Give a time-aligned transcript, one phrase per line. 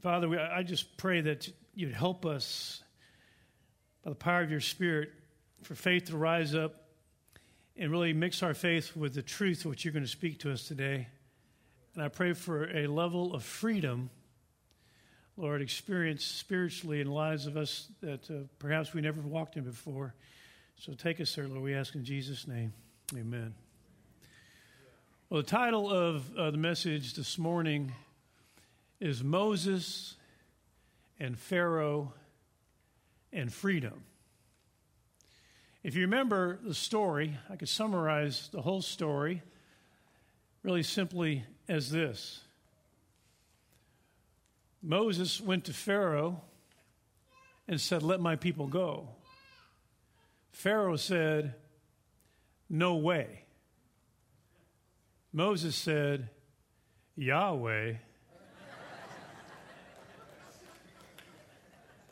[0.00, 2.82] Father, I just pray that you'd help us
[4.02, 5.10] by the power of your Spirit
[5.62, 6.74] for faith to rise up
[7.76, 10.66] and really mix our faith with the truth what you're going to speak to us
[10.66, 11.06] today.
[11.94, 14.08] And I pray for a level of freedom,
[15.36, 20.14] Lord, experienced spiritually in lives of us that uh, perhaps we never walked in before.
[20.76, 21.62] So take us there, Lord.
[21.62, 22.72] We ask in Jesus' name.
[23.14, 23.54] Amen.
[25.28, 27.92] Well, the title of uh, the message this morning
[29.00, 30.16] is Moses
[31.18, 32.12] and Pharaoh
[33.32, 34.04] and Freedom.
[35.82, 39.42] If you remember the story, I could summarize the whole story
[40.62, 42.42] really simply as this
[44.82, 46.40] Moses went to Pharaoh
[47.68, 49.08] and said, Let my people go.
[50.52, 51.54] Pharaoh said,
[52.68, 53.44] No way.
[55.32, 56.30] Moses said,
[57.14, 57.94] Yahweh.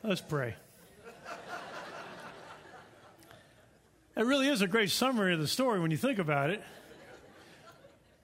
[0.01, 0.55] Let's pray.
[4.15, 6.63] That really is a great summary of the story when you think about it.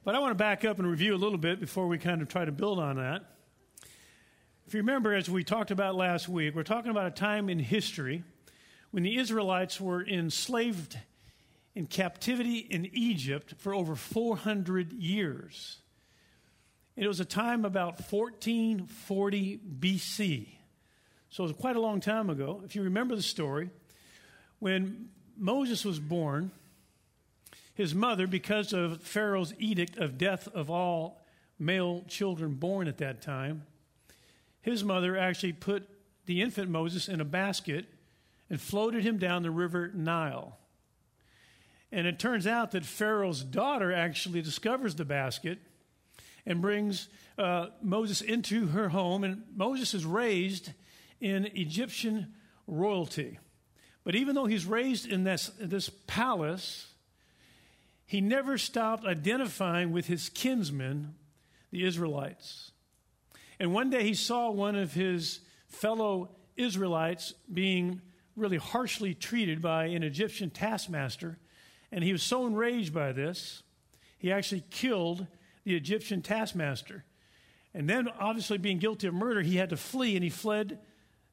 [0.05, 2.29] But I want to back up and review a little bit before we kind of
[2.29, 3.25] try to build on that.
[4.65, 7.59] If you remember, as we talked about last week, we're talking about a time in
[7.59, 8.23] history
[8.91, 10.97] when the Israelites were enslaved
[11.75, 15.79] in captivity in Egypt for over 400 years.
[16.95, 20.54] It was a time about 1440 BC.
[21.35, 22.61] So it was quite a long time ago.
[22.63, 23.69] If you remember the story,
[24.59, 26.49] when Moses was born,
[27.73, 31.21] his mother, because of Pharaoh's edict of death of all
[31.59, 33.63] male children born at that time,
[34.61, 35.89] his mother actually put
[36.25, 37.85] the infant Moses in a basket
[38.49, 40.57] and floated him down the river Nile.
[41.91, 45.59] And it turns out that Pharaoh's daughter actually discovers the basket
[46.45, 50.71] and brings uh, Moses into her home, and Moses is raised
[51.19, 52.33] in Egyptian
[52.67, 53.39] royalty.
[54.03, 56.93] But even though he's raised in this, this palace,
[58.05, 61.15] he never stopped identifying with his kinsmen,
[61.71, 62.71] the Israelites.
[63.59, 68.01] And one day he saw one of his fellow Israelites being
[68.35, 71.37] really harshly treated by an Egyptian taskmaster.
[71.91, 73.63] And he was so enraged by this,
[74.17, 75.27] he actually killed
[75.63, 77.03] the Egyptian taskmaster.
[77.73, 80.79] And then, obviously, being guilty of murder, he had to flee and he fled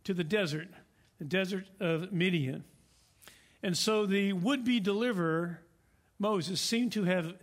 [0.05, 0.69] to the desert,
[1.19, 2.65] the desert of Midian.
[3.63, 5.61] And so the would be deliverer,
[6.19, 7.35] Moses, seemed to have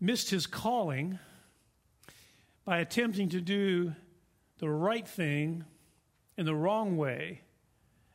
[0.00, 1.18] missed his calling
[2.64, 3.94] by attempting to do
[4.58, 5.64] the right thing
[6.36, 7.40] in the wrong way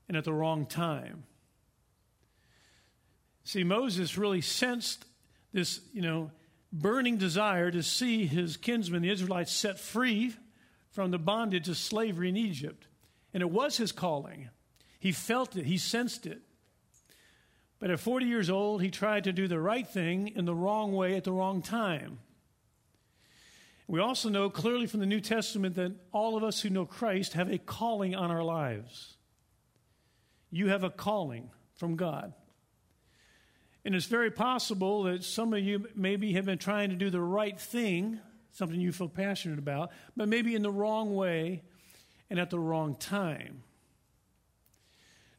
[0.08, 1.24] and at the wrong time.
[3.44, 5.06] See, Moses really sensed
[5.52, 6.32] this, you know,
[6.72, 10.34] burning desire to see his kinsmen, the Israelites, set free
[10.92, 12.88] from the bondage of slavery in Egypt.
[13.34, 14.50] And it was his calling.
[15.00, 16.42] He felt it, he sensed it.
[17.80, 20.94] But at 40 years old, he tried to do the right thing in the wrong
[20.94, 22.20] way at the wrong time.
[23.88, 27.34] We also know clearly from the New Testament that all of us who know Christ
[27.34, 29.18] have a calling on our lives.
[30.50, 32.34] You have a calling from God.
[33.84, 37.20] And it's very possible that some of you maybe have been trying to do the
[37.20, 38.20] right thing,
[38.52, 41.64] something you feel passionate about, but maybe in the wrong way
[42.34, 43.62] and at the wrong time.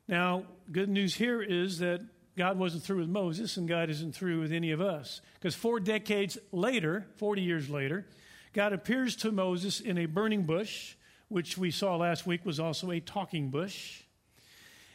[0.06, 2.00] Now, good news here is that
[2.38, 5.20] God wasn't through with Moses and God isn't through with any of us.
[5.34, 8.06] Because four decades later, 40 years later,
[8.52, 10.94] God appears to Moses in a burning bush,
[11.26, 14.04] which we saw last week was also a talking bush.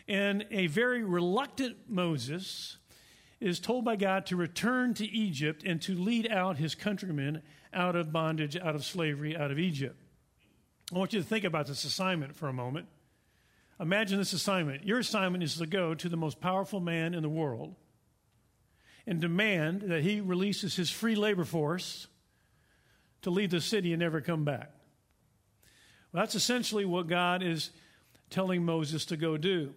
[0.07, 2.77] And a very reluctant Moses
[3.41, 7.41] is told by God to return to Egypt and to lead out his countrymen
[7.73, 9.97] out of bondage, out of slavery, out of Egypt.
[10.93, 12.87] I want you to think about this assignment for a moment.
[13.79, 14.85] Imagine this assignment.
[14.85, 17.75] Your assignment is to go to the most powerful man in the world
[19.05, 22.07] and demand that he releases his free labor force
[23.21, 24.71] to leave the city and never come back.
[26.11, 27.69] Well, that's essentially what God is
[28.29, 29.73] telling Moses to go do.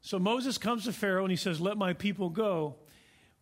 [0.00, 2.76] So Moses comes to Pharaoh and he says, Let my people go.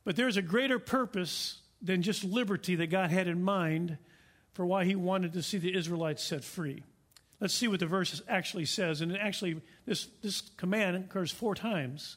[0.05, 3.99] But there's a greater purpose than just liberty that God had in mind
[4.59, 6.83] for why he wanted to see the Israelites set free.
[7.39, 9.03] Let's see what the verse actually says.
[9.03, 12.17] And actually, this, this command occurs four times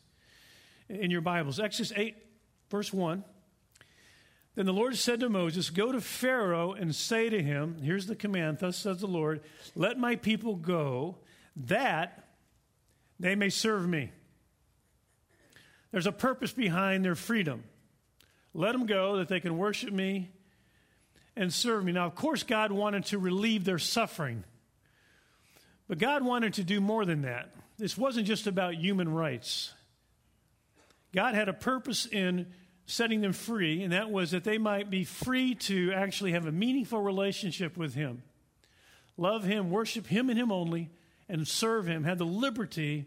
[0.89, 1.59] in your Bibles.
[1.59, 2.15] Exodus 8,
[2.71, 3.23] verse 1.
[4.55, 8.15] Then the Lord said to Moses, Go to Pharaoh and say to him, Here's the
[8.15, 9.41] command, thus says the Lord,
[9.75, 11.17] Let my people go,
[11.67, 12.27] that
[13.19, 14.09] they may serve me.
[15.91, 17.65] There's a purpose behind their freedom.
[18.55, 20.31] Let them go that they can worship me
[21.35, 21.91] and serve me.
[21.91, 24.43] Now, of course, God wanted to relieve their suffering.
[25.87, 27.53] But God wanted to do more than that.
[27.77, 29.73] This wasn't just about human rights.
[31.13, 32.47] God had a purpose in
[32.85, 36.51] setting them free, and that was that they might be free to actually have a
[36.51, 38.23] meaningful relationship with Him,
[39.17, 40.89] love Him, worship Him and Him only,
[41.29, 43.05] and serve Him, have the liberty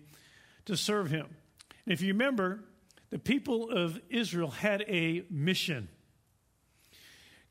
[0.67, 1.27] to serve Him.
[1.87, 2.61] And if you remember,
[3.11, 5.89] the people of Israel had a mission.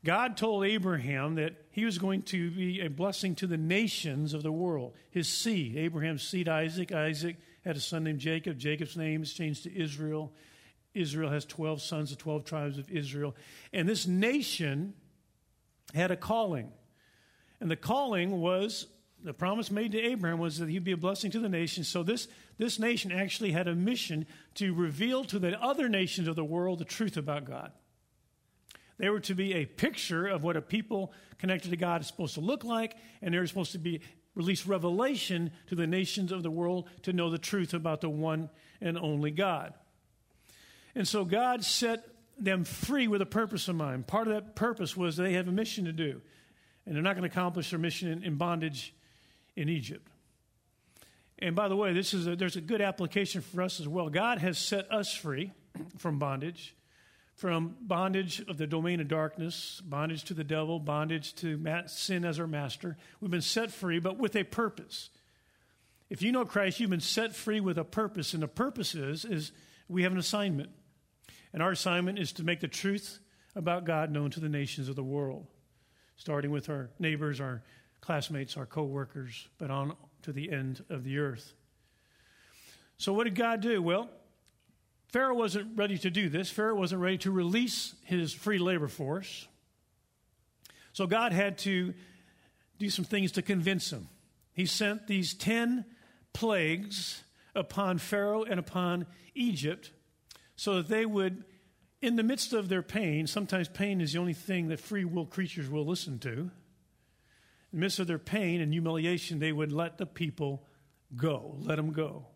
[0.04, 4.42] God told Abraham that he was going to be a blessing to the nations of
[4.42, 4.94] the world.
[5.10, 6.92] His seed, Abraham's seed, Isaac.
[6.92, 8.58] Isaac had a son named Jacob.
[8.58, 10.32] Jacob's name is changed to Israel.
[10.92, 13.34] Israel has 12 sons, the 12 tribes of Israel.
[13.72, 14.94] And this nation
[15.94, 16.70] had a calling.
[17.60, 18.86] And the calling was
[19.24, 21.88] the promise made to Abraham was that he'd be a blessing to the nations.
[21.88, 22.28] So this,
[22.58, 26.78] this nation actually had a mission to reveal to the other nations of the world
[26.78, 27.72] the truth about God.
[28.98, 32.34] They were to be a picture of what a people connected to God is supposed
[32.34, 34.00] to look like, and they were supposed to be
[34.34, 38.50] release revelation to the nations of the world to know the truth about the one
[38.80, 39.74] and only God.
[40.94, 42.06] And so God set
[42.38, 44.06] them free with a purpose in mind.
[44.06, 46.20] Part of that purpose was they have a mission to do,
[46.86, 48.94] and they're not going to accomplish their mission in, in bondage
[49.56, 50.08] in Egypt.
[51.38, 54.08] And by the way, this is a, there's a good application for us as well.
[54.08, 55.52] God has set us free
[55.98, 56.74] from bondage
[57.34, 62.38] from bondage of the domain of darkness, bondage to the devil, bondage to sin as
[62.38, 62.96] our master.
[63.20, 65.10] We've been set free, but with a purpose.
[66.08, 69.24] If you know Christ, you've been set free with a purpose, and the purpose is,
[69.24, 69.52] is
[69.88, 70.70] we have an assignment.
[71.52, 73.18] And our assignment is to make the truth
[73.56, 75.46] about God known to the nations of the world,
[76.16, 77.62] starting with our neighbors, our
[78.00, 81.54] classmates, our co-workers, but on to the end of the earth.
[82.96, 83.82] So what did God do?
[83.82, 84.08] Well,
[85.14, 86.50] Pharaoh wasn't ready to do this.
[86.50, 89.46] Pharaoh wasn't ready to release his free labor force.
[90.92, 91.94] So God had to
[92.80, 94.08] do some things to convince him.
[94.54, 95.84] He sent these 10
[96.32, 97.22] plagues
[97.54, 99.06] upon Pharaoh and upon
[99.36, 99.92] Egypt
[100.56, 101.44] so that they would,
[102.02, 105.26] in the midst of their pain, sometimes pain is the only thing that free will
[105.26, 106.30] creatures will listen to.
[106.30, 106.50] In
[107.72, 110.66] the midst of their pain and humiliation, they would let the people
[111.14, 112.26] go, let them go.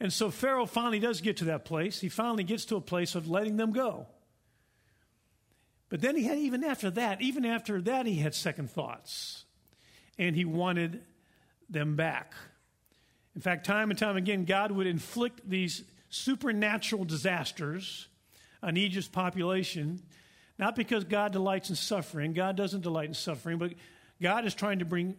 [0.00, 2.00] And so Pharaoh finally does get to that place.
[2.00, 4.06] He finally gets to a place of letting them go.
[5.88, 9.44] But then he had, even after that, even after that, he had second thoughts.
[10.18, 11.02] And he wanted
[11.68, 12.34] them back.
[13.34, 18.08] In fact, time and time again, God would inflict these supernatural disasters
[18.62, 20.00] on Egypt's population,
[20.58, 22.32] not because God delights in suffering.
[22.32, 23.74] God doesn't delight in suffering, but
[24.22, 25.16] God is trying to bring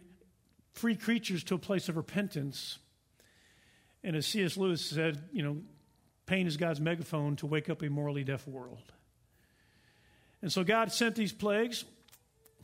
[0.72, 2.78] free creatures to a place of repentance
[4.06, 4.56] and as C.S.
[4.56, 5.56] Lewis said, you know,
[6.26, 8.92] pain is God's megaphone to wake up a morally deaf world.
[10.40, 11.84] And so God sent these plagues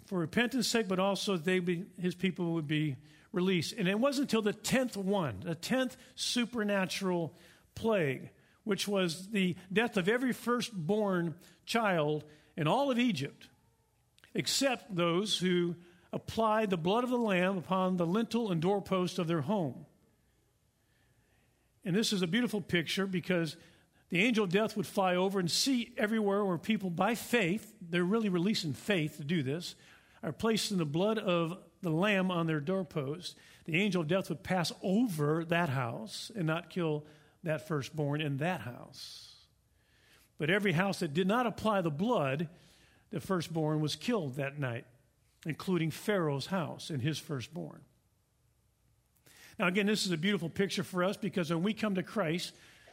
[0.06, 2.94] for repentance' sake, but also they be, his people would be
[3.32, 3.74] released.
[3.76, 7.34] And it wasn't until the tenth one, the tenth supernatural
[7.74, 8.30] plague,
[8.62, 11.34] which was the death of every firstborn
[11.66, 12.22] child
[12.56, 13.48] in all of Egypt,
[14.32, 15.74] except those who
[16.12, 19.86] applied the blood of the Lamb upon the lintel and doorpost of their home.
[21.84, 23.56] And this is a beautiful picture because
[24.08, 28.04] the angel of death would fly over and see everywhere where people, by faith, they're
[28.04, 29.74] really releasing faith to do this,
[30.22, 33.36] are placed in the blood of the lamb on their doorpost.
[33.64, 37.04] The angel of death would pass over that house and not kill
[37.42, 39.34] that firstborn in that house.
[40.38, 42.48] But every house that did not apply the blood,
[43.10, 44.84] the firstborn was killed that night,
[45.46, 47.80] including Pharaoh's house and his firstborn.
[49.58, 52.52] Now, again, this is a beautiful picture for us because when we come to Christ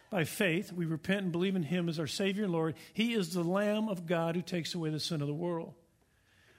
[0.09, 2.75] by faith, we repent and believe in Him as our Savior and Lord.
[2.93, 5.73] He is the Lamb of God who takes away the sin of the world.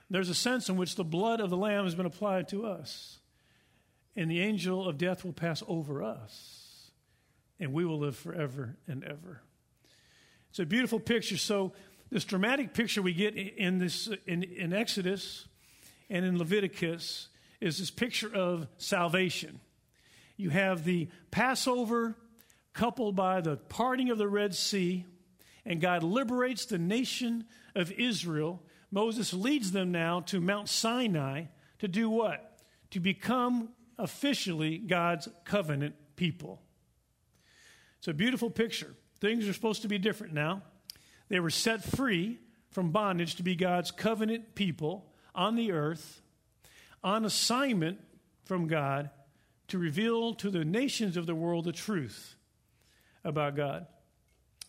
[0.09, 3.21] There's a sense in which the blood of the Lamb has been applied to us,
[4.16, 6.90] and the angel of death will pass over us,
[7.61, 9.42] and we will live forever and ever.
[10.50, 11.37] It's a beautiful picture.
[11.37, 11.73] So,
[12.11, 15.47] this dramatic picture we get in, this, in, in Exodus
[16.09, 17.28] and in Leviticus
[17.61, 19.61] is this picture of salvation
[20.40, 22.16] you have the Passover
[22.73, 25.04] coupled by the parting of the Red Sea,
[25.64, 27.44] and God liberates the nation
[27.75, 28.62] of Israel.
[28.90, 31.44] Moses leads them now to Mount Sinai
[31.78, 32.59] to do what?
[32.90, 36.62] To become officially God's covenant people.
[37.99, 38.94] It's a beautiful picture.
[39.20, 40.62] Things are supposed to be different now.
[41.28, 42.38] They were set free
[42.70, 46.23] from bondage to be God's covenant people on the earth,
[47.04, 47.99] on assignment
[48.44, 49.11] from God
[49.70, 52.34] to reveal to the nations of the world the truth
[53.24, 53.86] about God.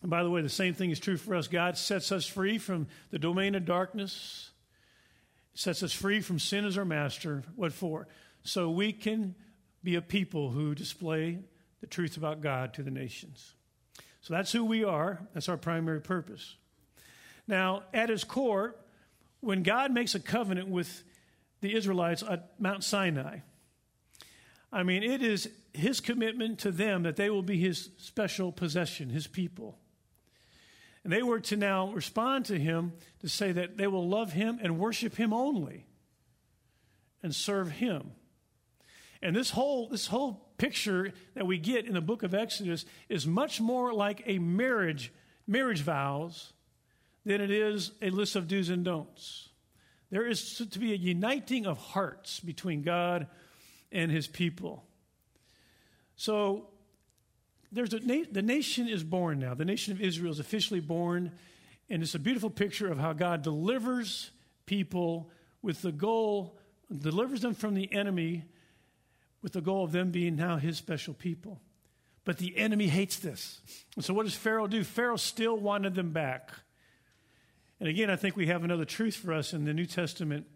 [0.00, 1.46] And by the way, the same thing is true for us.
[1.46, 4.50] God sets us free from the domain of darkness,
[5.54, 7.44] sets us free from sin as our master.
[7.54, 8.08] What for?
[8.42, 9.34] So we can
[9.84, 11.38] be a people who display
[11.80, 13.54] the truth about God to the nations.
[14.20, 15.20] So that's who we are.
[15.34, 16.56] That's our primary purpose.
[17.48, 18.76] Now, at its core,
[19.40, 21.02] when God makes a covenant with
[21.60, 23.38] the Israelites at Mount Sinai,
[24.72, 29.10] I mean, it is his commitment to them that they will be his special possession,
[29.10, 29.78] his people.
[31.04, 34.58] And they were to now respond to him to say that they will love him
[34.62, 35.86] and worship him only
[37.22, 38.12] and serve him.
[39.20, 43.26] And this whole, this whole picture that we get in the book of Exodus is
[43.26, 45.12] much more like a marriage,
[45.46, 46.52] marriage vows
[47.24, 49.48] than it is a list of do's and don'ts.
[50.10, 53.26] There is to be a uniting of hearts between God
[53.92, 54.84] and his people.
[56.16, 56.68] So
[57.70, 59.54] there's a the nation is born now.
[59.54, 61.32] The nation of Israel is officially born,
[61.88, 64.30] and it's a beautiful picture of how God delivers
[64.66, 65.30] people
[65.62, 66.58] with the goal,
[66.90, 68.44] delivers them from the enemy
[69.42, 71.60] with the goal of them being now his special people.
[72.24, 73.60] But the enemy hates this.
[73.96, 74.84] And so what does Pharaoh do?
[74.84, 76.50] Pharaoh still wanted them back.
[77.80, 80.46] And again, I think we have another truth for us in the New Testament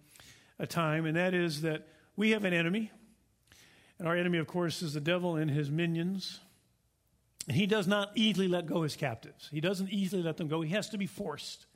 [0.59, 2.93] a time, and that is that we have an enemy.
[3.99, 6.41] And our enemy, of course, is the devil and his minions.
[7.49, 9.49] And he does not easily let go his captives.
[9.51, 10.61] He doesn't easily let them go.
[10.61, 11.67] He has to be forced,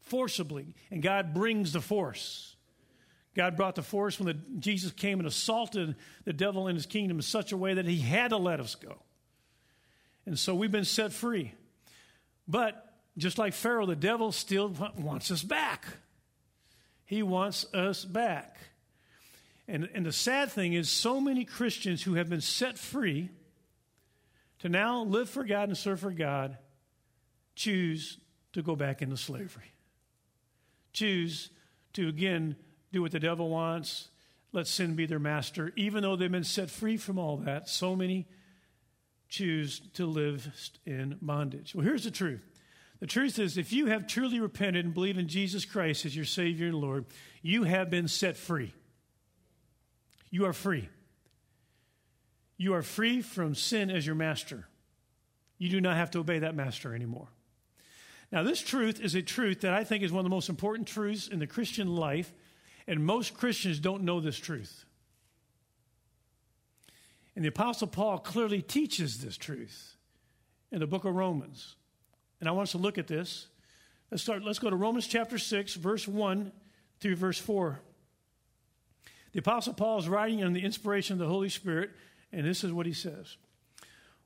[0.00, 0.74] forcibly.
[0.90, 2.56] And God brings the force.
[3.34, 5.94] God brought the force when the, Jesus came and assaulted
[6.24, 8.74] the devil and his kingdom in such a way that he had to let us
[8.74, 8.96] go.
[10.24, 11.52] And so we've been set free.
[12.48, 12.82] But
[13.16, 15.86] just like Pharaoh, the devil still wants us back.
[17.04, 18.56] He wants us back.
[19.68, 23.30] And, and the sad thing is, so many Christians who have been set free
[24.60, 26.56] to now live for God and serve for God
[27.54, 28.18] choose
[28.52, 29.72] to go back into slavery.
[30.92, 31.50] Choose
[31.94, 32.56] to again
[32.92, 34.08] do what the devil wants,
[34.52, 35.72] let sin be their master.
[35.76, 38.26] Even though they've been set free from all that, so many
[39.28, 40.48] choose to live
[40.86, 41.74] in bondage.
[41.74, 42.42] Well, here's the truth.
[43.00, 46.24] The truth is, if you have truly repented and believe in Jesus Christ as your
[46.24, 47.04] Savior and Lord,
[47.42, 48.72] you have been set free.
[50.30, 50.88] You are free.
[52.56, 54.66] You are free from sin as your master.
[55.58, 57.28] You do not have to obey that master anymore.
[58.32, 60.88] Now, this truth is a truth that I think is one of the most important
[60.88, 62.32] truths in the Christian life
[62.86, 64.84] and most Christians don't know this truth.
[67.34, 69.96] And the Apostle Paul clearly teaches this truth
[70.72, 71.76] in the book of Romans.
[72.40, 73.48] And I want us to look at this.
[74.10, 76.52] Let's start, let's go to Romans chapter 6, verse 1
[77.00, 77.80] through verse 4.
[79.36, 81.90] The Apostle Paul is writing on the inspiration of the Holy Spirit,
[82.32, 83.36] and this is what he says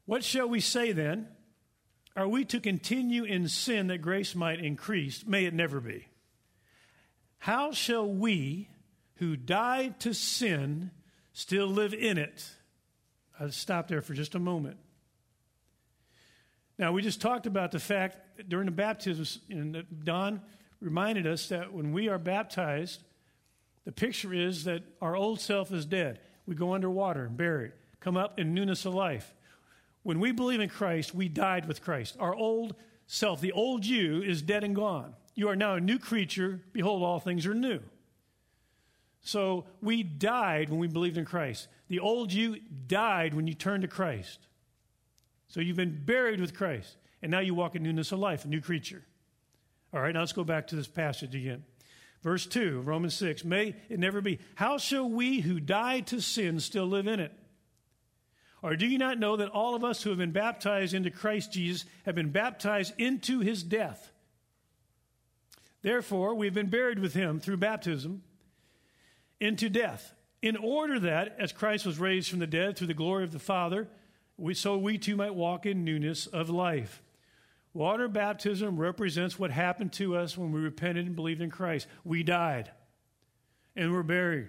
[0.06, 1.26] What shall we say then?
[2.14, 5.26] Are we to continue in sin that grace might increase?
[5.26, 6.06] May it never be.
[7.38, 8.68] How shall we
[9.14, 10.92] who died to sin
[11.32, 12.48] still live in it?
[13.40, 14.76] I'll stop there for just a moment.
[16.78, 20.40] Now, we just talked about the fact during the baptism, and Don
[20.80, 23.02] reminded us that when we are baptized,
[23.84, 26.20] the picture is that our old self is dead.
[26.46, 29.34] We go underwater and bury it, come up in newness of life.
[30.02, 32.16] When we believe in Christ, we died with Christ.
[32.18, 32.74] Our old
[33.06, 35.14] self, the old you, is dead and gone.
[35.34, 36.60] You are now a new creature.
[36.72, 37.80] Behold, all things are new.
[39.22, 41.68] So we died when we believed in Christ.
[41.88, 42.56] The old you
[42.86, 44.38] died when you turned to Christ.
[45.48, 46.96] So you've been buried with Christ.
[47.22, 49.04] And now you walk in newness of life, a new creature.
[49.92, 51.64] All right, now let's go back to this passage again.
[52.22, 53.44] Verse 2, Romans 6.
[53.44, 54.38] May it never be.
[54.54, 57.32] How shall we who died to sin still live in it?
[58.62, 61.52] Or do you not know that all of us who have been baptized into Christ
[61.52, 64.12] Jesus have been baptized into his death?
[65.82, 68.22] Therefore, we've been buried with him through baptism
[69.40, 70.12] into death,
[70.42, 73.38] in order that, as Christ was raised from the dead through the glory of the
[73.38, 73.88] Father,
[74.36, 77.02] we, so we too might walk in newness of life.
[77.72, 81.86] Water baptism represents what happened to us when we repented and believed in Christ.
[82.04, 82.70] We died
[83.76, 84.48] and we're buried.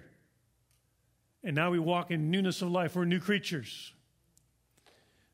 [1.44, 2.96] And now we walk in newness of life.
[2.96, 3.92] We're new creatures.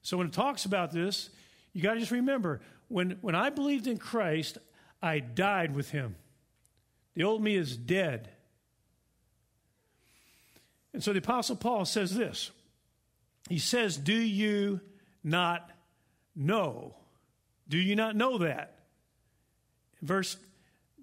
[0.02, 1.30] So when it talks about this,
[1.72, 4.58] you got to just remember when, when I believed in Christ,
[5.02, 6.16] I died with him.
[7.14, 8.30] The old me is dead.
[10.92, 12.50] And so the Apostle Paul says this
[13.48, 14.80] He says, Do you
[15.22, 15.70] not
[16.34, 16.94] know?
[17.68, 18.78] Do you not know that?
[20.02, 20.36] Verse,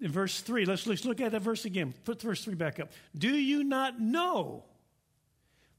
[0.00, 1.94] verse 3, let's, let's look at that verse again.
[2.04, 2.90] Put verse 3 back up.
[3.16, 4.64] Do you not know?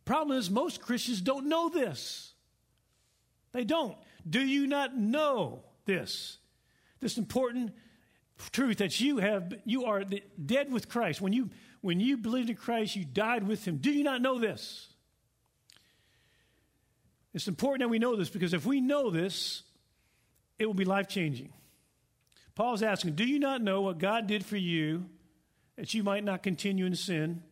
[0.05, 2.33] Problem is, most Christians don't know this.
[3.51, 3.97] They don't.
[4.29, 6.37] Do you not know this?
[6.99, 7.73] This important
[8.51, 10.03] truth that you have you are
[10.43, 11.21] dead with Christ.
[11.21, 11.49] When you
[11.81, 13.77] when you believed in Christ, you died with him.
[13.77, 14.93] Do you not know this?
[17.33, 19.63] It's important that we know this because if we know this,
[20.59, 21.53] it will be life changing.
[22.55, 25.05] Paul's asking, Do you not know what God did for you
[25.75, 27.43] that you might not continue in sin,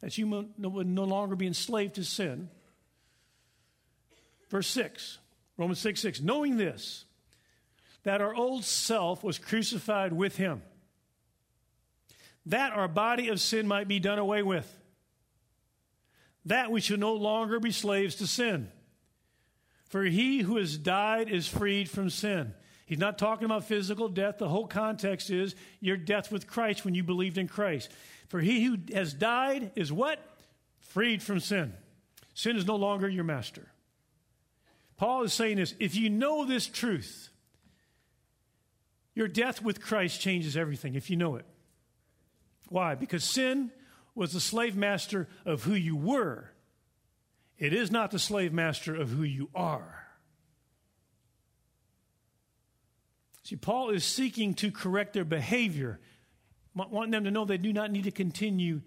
[0.00, 0.26] that you
[0.58, 2.50] would no longer be enslaved to sin?
[4.50, 5.18] Verse 6,
[5.56, 7.04] Romans 6 6, knowing this,
[8.04, 10.62] that our old self was crucified with him,
[12.46, 14.70] that our body of sin might be done away with,
[16.44, 18.70] that we should no longer be slaves to sin.
[19.88, 22.54] For he who has died is freed from sin.
[22.86, 24.38] He's not talking about physical death.
[24.38, 27.90] The whole context is your death with Christ when you believed in Christ.
[28.28, 30.18] For he who has died is what?
[30.80, 31.74] Freed from sin.
[32.34, 33.68] Sin is no longer your master.
[34.96, 37.30] Paul is saying this if you know this truth,
[39.14, 41.46] your death with Christ changes everything if you know it.
[42.68, 42.94] Why?
[42.94, 43.70] Because sin
[44.14, 46.50] was the slave master of who you were,
[47.58, 50.06] it is not the slave master of who you are.
[53.42, 56.00] See, Paul is seeking to correct their behavior,
[56.74, 58.82] wanting them to know they do not need to continue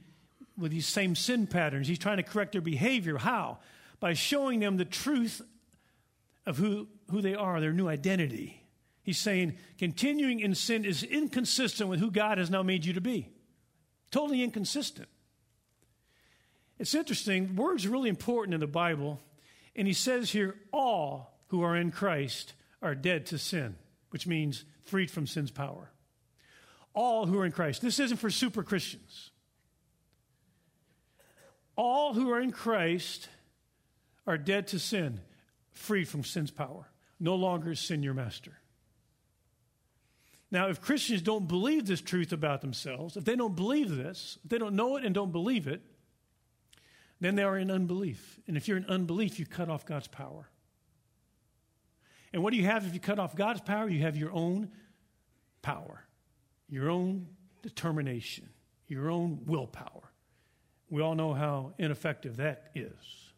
[0.57, 1.87] with these same sin patterns.
[1.87, 3.17] He's trying to correct their behavior.
[3.17, 3.57] How?
[3.99, 5.41] By showing them the truth
[6.45, 8.63] of who, who they are, their new identity.
[9.03, 13.01] He's saying continuing in sin is inconsistent with who God has now made you to
[13.01, 13.29] be.
[14.11, 15.09] Totally inconsistent.
[16.81, 19.19] It's interesting, words are really important in the Bible,
[19.75, 23.75] and he says here, all who are in Christ are dead to sin,
[24.09, 25.91] which means freed from sin's power.
[26.95, 27.83] All who are in Christ.
[27.83, 29.29] This isn't for super Christians.
[31.75, 33.29] All who are in Christ
[34.25, 35.19] are dead to sin
[35.69, 36.89] freed from sin's power.
[37.19, 38.53] No longer is sin your master.
[40.49, 44.49] Now, if Christians don't believe this truth about themselves, if they don't believe this, if
[44.49, 45.83] they don't know it and don't believe it,
[47.21, 48.39] then they are in unbelief.
[48.47, 50.49] And if you're in unbelief, you cut off God's power.
[52.33, 53.87] And what do you have if you cut off God's power?
[53.87, 54.71] You have your own
[55.61, 56.03] power,
[56.67, 57.27] your own
[57.61, 58.49] determination,
[58.87, 60.11] your own willpower.
[60.89, 63.30] We all know how ineffective that is.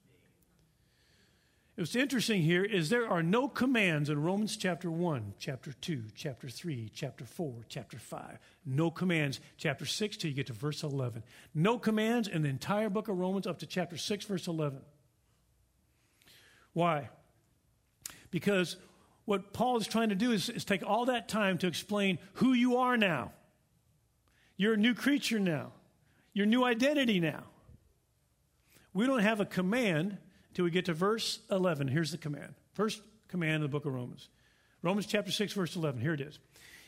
[1.76, 6.48] What's interesting here is there are no commands in Romans chapter 1, chapter 2, chapter
[6.48, 8.38] 3, chapter 4, chapter 5.
[8.64, 11.24] No commands, chapter 6 till you get to verse 11.
[11.56, 14.82] No commands in the entire book of Romans up to chapter 6, verse 11.
[16.74, 17.10] Why?
[18.30, 18.78] Because
[19.26, 22.54] what Paul is trying to do is, is take all that time to explain who
[22.54, 23.32] you are now.
[24.58, 25.72] You're a new creature now,
[26.34, 27.46] your new identity now.
[28.94, 30.20] We don't have a command
[30.54, 31.88] till we get to verse 11.
[31.88, 32.54] Here's the command.
[32.74, 34.30] First command of the book of Romans.
[34.82, 36.02] Romans chapter 6, verse 11.
[36.02, 36.40] Here it is.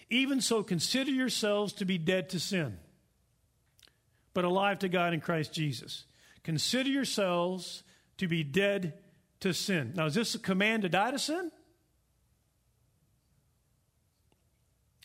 [0.09, 2.77] Even so, consider yourselves to be dead to sin,
[4.33, 6.05] but alive to God in Christ Jesus.
[6.43, 7.83] Consider yourselves
[8.17, 8.93] to be dead
[9.39, 9.93] to sin.
[9.95, 11.51] Now, is this a command to die to sin?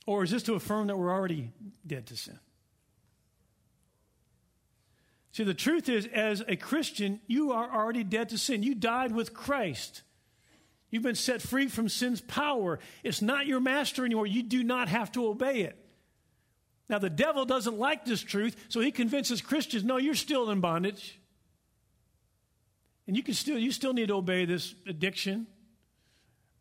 [0.06, 1.52] Or is this to affirm that we're already
[1.86, 2.38] dead to sin?
[5.32, 8.62] See, the truth is, as a Christian, you are already dead to sin.
[8.62, 10.02] You died with Christ.
[10.90, 12.80] You've been set free from sin's power.
[13.04, 14.26] It's not your master anymore.
[14.26, 15.76] You do not have to obey it.
[16.88, 20.60] Now, the devil doesn't like this truth, so he convinces Christians, no, you're still in
[20.60, 21.20] bondage.
[23.06, 25.46] And you can still, you still need to obey this addiction,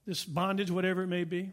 [0.06, 1.52] this bondage, whatever it may be.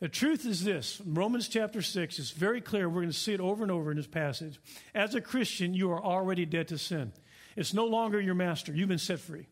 [0.00, 2.88] The truth is this Romans chapter 6 is very clear.
[2.88, 4.60] We're going to see it over and over in this passage.
[4.94, 7.12] As a Christian, you are already dead to sin.
[7.56, 8.72] It's no longer your master.
[8.72, 9.46] You've been set free.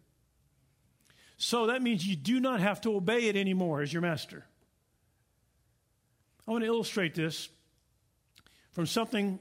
[1.36, 4.44] So that means you do not have to obey it anymore as your master.
[6.46, 7.48] I want to illustrate this
[8.72, 9.40] from something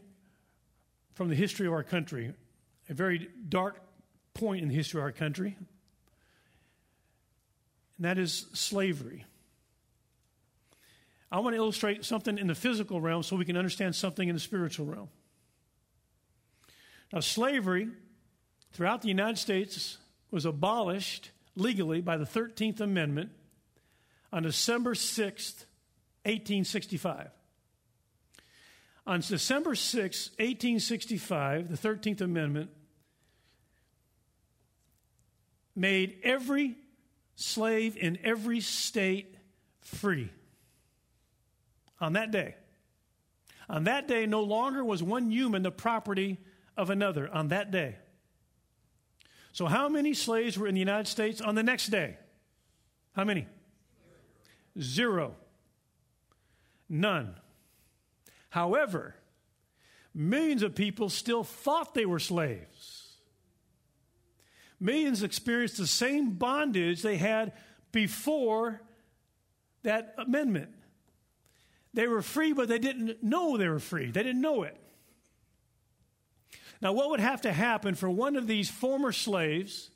[1.14, 2.34] from the history of our country,
[2.90, 3.80] a very dark
[4.34, 5.56] point in the history of our country,
[7.98, 9.24] and that is slavery.
[11.36, 14.36] I want to illustrate something in the physical realm so we can understand something in
[14.36, 15.10] the spiritual realm.
[17.12, 17.90] Now, slavery
[18.72, 19.98] throughout the United States
[20.32, 23.32] was abolished legally by the 13th Amendment
[24.32, 25.66] on December 6th,
[26.24, 27.32] 1865.
[29.06, 32.70] On December 6th, 1865, the 13th Amendment
[35.76, 36.78] made every
[37.36, 39.36] slave in every state
[39.82, 40.30] free
[42.00, 42.56] on that day.
[43.70, 46.40] On that day, no longer was one human the property
[46.78, 47.30] of another.
[47.34, 47.96] On that day.
[49.52, 52.18] So, how many slaves were in the United States on the next day?
[53.16, 53.48] How many?
[54.80, 55.36] Zero.
[56.90, 57.36] None.
[58.50, 59.16] However,
[60.14, 63.14] millions of people still thought they were slaves.
[64.80, 67.54] Millions experienced the same bondage they had
[67.92, 68.82] before
[69.84, 70.75] that amendment.
[71.96, 74.12] They were free, but they didn't know they were free.
[74.12, 74.78] They didn't know it.
[76.82, 79.90] Now, what would have to happen for one of these former slaves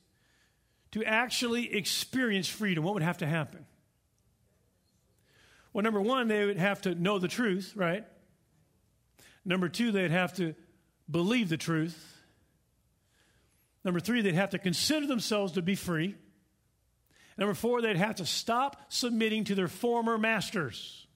[0.92, 2.86] to actually experience freedom?
[2.86, 3.66] What would have to happen?
[5.74, 8.06] Well, number one, they would have to know the truth, right?
[9.44, 10.56] Number two, they'd have to
[11.12, 12.16] believe the truth.
[13.84, 16.16] Number three, they'd have to consider themselves to be free.
[17.38, 21.08] Number four, they'd have to stop submitting to their former masters.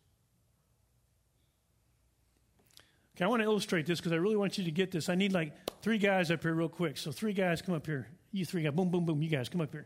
[3.15, 5.07] Okay, I want to illustrate this because I really want you to get this.
[5.07, 6.97] I need like three guys up here real quick.
[6.97, 8.07] So three guys come up here.
[8.31, 9.21] You three guys, boom, boom, boom.
[9.21, 9.85] You guys come up here.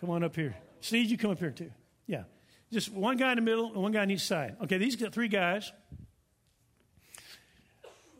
[0.00, 0.56] Come on up here.
[0.80, 1.70] Steve, you come up here too.
[2.06, 2.24] Yeah.
[2.72, 4.56] Just one guy in the middle and one guy on each side.
[4.62, 5.70] Okay, these three guys.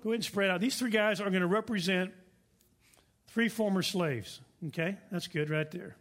[0.02, 0.60] Go ahead and spread out.
[0.60, 2.12] These three guys are going to represent
[3.28, 4.40] three former slaves.
[4.68, 5.96] Okay, that's good right there.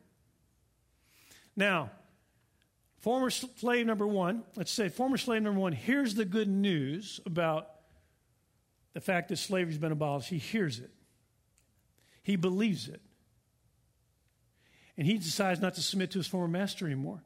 [1.55, 1.91] Now,
[2.99, 7.69] former slave number one, let's say former slave number one, here's the good news about
[8.97, 10.89] the fact that slavery's been abolished, he hears it.
[12.23, 12.99] He believes it.
[14.97, 17.21] And he decides not to submit to his former master anymore.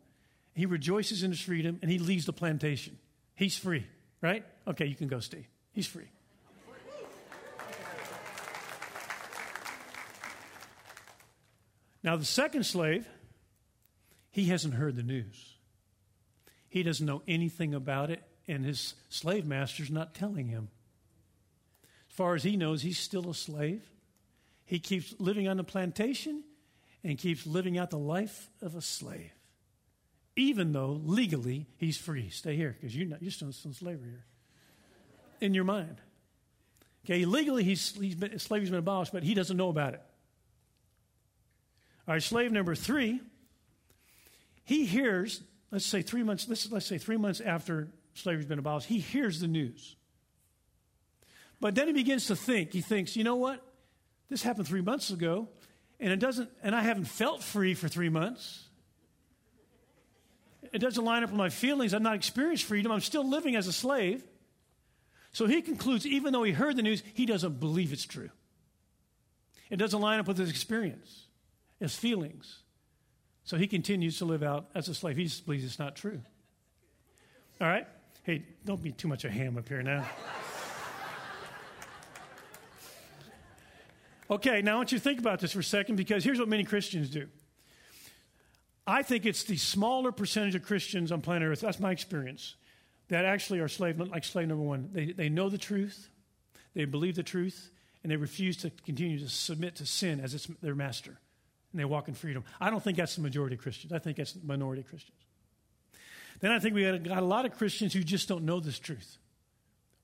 [0.53, 2.99] He rejoices in his freedom and he leaves the plantation.
[3.35, 3.87] He's free,
[4.19, 4.43] right?
[4.67, 5.47] Okay, you can go, Steve.
[5.71, 6.09] He's free.
[12.03, 13.07] Now, the second slave,
[14.29, 15.55] he hasn't heard the news.
[16.67, 20.67] He doesn't know anything about it, and his slave master's not telling him.
[22.11, 23.89] As far as he knows, he's still a slave.
[24.65, 26.43] He keeps living on the plantation
[27.05, 29.31] and keeps living out the life of a slave,
[30.35, 32.29] even though legally he's free.
[32.29, 34.25] Stay here because you're, you're still in slavery here
[35.39, 36.01] in your mind.
[37.05, 40.01] Okay, legally he's, he's been, slavery's been abolished, but he doesn't know about it.
[42.09, 43.21] All right, slave number three,
[44.65, 48.87] he hears, let's say three months, let's, let's say three months after slavery's been abolished,
[48.87, 49.95] he hears the news.
[51.61, 52.73] But then he begins to think.
[52.73, 53.63] He thinks, you know what?
[54.29, 55.47] This happened three months ago,
[55.99, 58.67] and it doesn't, and I haven't felt free for three months.
[60.73, 61.93] It doesn't line up with my feelings.
[61.93, 62.91] I've not experienced freedom.
[62.91, 64.23] I'm still living as a slave.
[65.33, 68.31] So he concludes, even though he heard the news, he doesn't believe it's true.
[69.69, 71.27] It doesn't line up with his experience,
[71.79, 72.63] his feelings.
[73.43, 75.17] So he continues to live out as a slave.
[75.17, 76.21] He just believes it's not true.
[77.59, 77.87] All right?
[78.23, 80.05] Hey, don't be too much of a ham up here now.
[84.31, 86.47] Okay, now I want you to think about this for a second because here's what
[86.47, 87.27] many Christians do.
[88.87, 92.55] I think it's the smaller percentage of Christians on planet Earth, that's my experience,
[93.09, 94.89] that actually are slave, like slave number one.
[94.93, 96.09] They, they know the truth,
[96.73, 97.71] they believe the truth,
[98.03, 101.19] and they refuse to continue to submit to sin as it's their master.
[101.73, 102.45] And they walk in freedom.
[102.59, 103.91] I don't think that's the majority of Christians.
[103.91, 105.17] I think that's the minority of Christians.
[106.39, 109.17] Then I think we got a lot of Christians who just don't know this truth.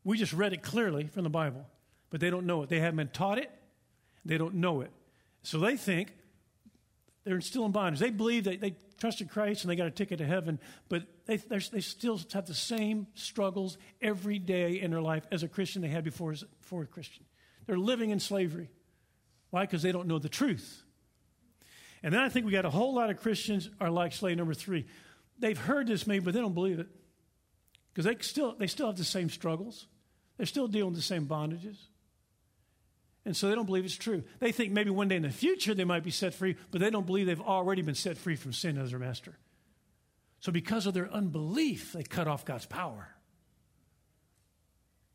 [0.03, 1.65] We just read it clearly from the Bible,
[2.09, 2.69] but they don't know it.
[2.69, 3.49] They haven't been taught it,
[4.27, 4.91] they don't know it.
[5.43, 6.13] So they think
[7.23, 7.99] they're still in bondage.
[7.99, 10.59] They believe that they trusted Christ and they got a ticket to heaven,
[10.89, 15.47] but they, they still have the same struggles every day in their life as a
[15.47, 17.25] Christian they had before, before a Christian.
[17.65, 18.69] They're living in slavery.
[19.49, 19.63] Why?
[19.63, 20.83] Because they don't know the truth.
[22.03, 24.53] And then I think we got a whole lot of Christians are like slave number
[24.53, 24.85] three.
[25.39, 26.87] They've heard this maybe, but they don't believe it.
[27.93, 29.87] Because they still, they still have the same struggles.
[30.37, 31.77] They're still dealing with the same bondages.
[33.27, 34.23] And so they don't believe it's true.
[34.39, 36.89] They think maybe one day in the future they might be set free, but they
[36.89, 39.37] don't believe they've already been set free from sin as their master.
[40.39, 43.09] So because of their unbelief, they cut off God's power.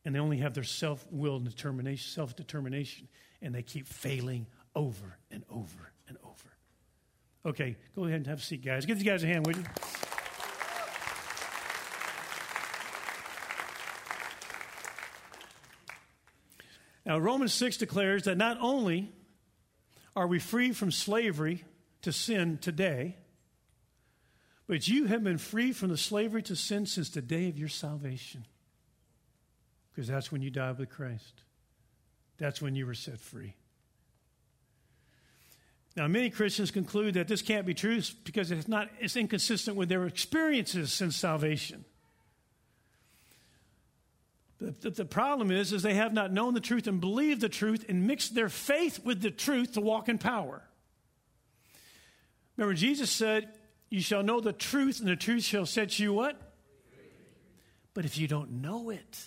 [0.05, 3.09] And they only have their self will and determination, self determination,
[3.41, 4.47] and they keep failing
[4.77, 6.57] over and over and over.
[7.47, 8.85] Okay, go ahead and have a seat, guys.
[8.85, 9.65] Give these guys a hand, would you?
[17.05, 19.13] Now, Romans 6 declares that not only
[20.15, 21.65] are we free from slavery
[22.03, 23.17] to sin today,
[24.67, 27.69] but you have been free from the slavery to sin since the day of your
[27.69, 28.47] salvation.
[29.93, 31.43] Because that's when you died with Christ.
[32.39, 33.55] That's when you were set free.
[35.95, 39.91] Now, many Christians conclude that this can't be true because it's not it's inconsistent with
[39.91, 41.85] their experiences since salvation.
[44.63, 47.85] The, the, problem is, is they have not known the truth and believed the truth
[47.89, 50.63] and mixed their faith with the truth to walk in power.
[52.57, 53.49] Remember, Jesus said,
[53.91, 56.41] You shall know the truth, and the truth shall set you what?
[57.95, 59.19] But if you don't know it,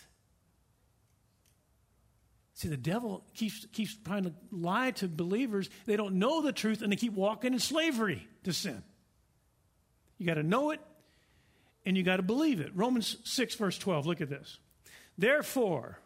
[2.55, 5.69] See, the devil keeps, keeps trying to lie to believers.
[5.85, 8.81] They don't know the truth and they keep walking in slavery to sin.
[10.17, 10.79] You got to know it
[11.85, 12.71] and you got to believe it.
[12.73, 14.57] Romans 6, verse 12, look at this.
[15.17, 15.99] Therefore,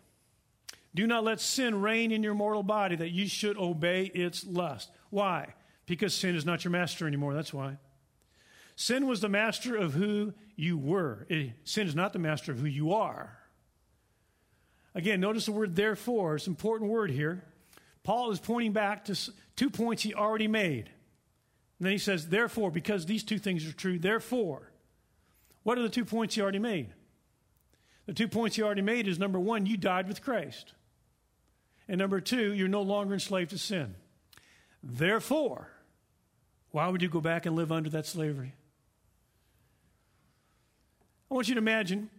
[0.93, 4.89] do not let sin reign in your mortal body that you should obey its lust.
[5.09, 5.53] Why?
[5.85, 7.33] Because sin is not your master anymore.
[7.33, 7.77] That's why.
[8.75, 11.25] Sin was the master of who you were.
[11.29, 13.37] It, sin is not the master of who you are.
[14.95, 16.35] Again, notice the word therefore.
[16.35, 17.43] It's an important word here.
[18.03, 19.17] Paul is pointing back to
[19.55, 20.89] two points he already made.
[21.77, 24.71] And then he says, therefore, because these two things are true, therefore.
[25.63, 26.93] What are the two points he already made?
[28.09, 30.73] The two points he already made is number one, you died with Christ.
[31.87, 33.93] And number two, you're no longer enslaved to sin.
[34.81, 35.69] Therefore,
[36.71, 38.55] why would you go back and live under that slavery?
[41.29, 42.09] I want you to imagine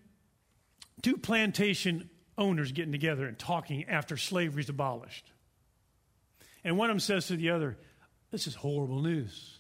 [1.02, 5.32] two plantation owners getting together and talking after slavery is abolished.
[6.62, 7.76] And one of them says to the other,
[8.30, 9.58] This is horrible news.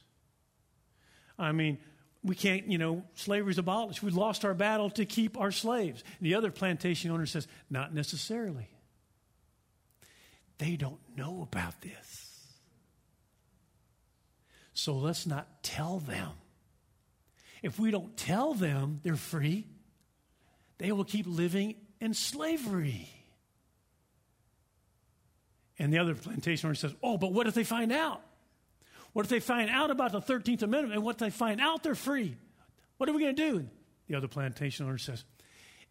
[1.36, 1.78] I mean,
[2.22, 4.02] we can't, you know, slavery's abolished.
[4.02, 6.04] We lost our battle to keep our slaves.
[6.20, 8.68] The other plantation owner says, Not necessarily.
[10.58, 12.30] They don't know about this.
[14.74, 16.30] So let's not tell them.
[17.62, 19.66] If we don't tell them they're free,
[20.78, 23.08] they will keep living in slavery.
[25.78, 28.22] And the other plantation owner says, Oh, but what if they find out?
[29.12, 31.94] What if they find out about the 13th Amendment and what they find out they're
[31.94, 32.36] free?
[32.96, 33.66] What are we going to do?
[34.08, 35.24] The other plantation owner says,